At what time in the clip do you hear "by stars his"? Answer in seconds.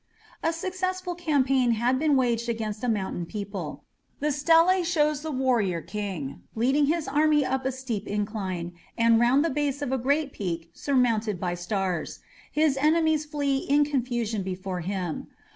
11.39-12.77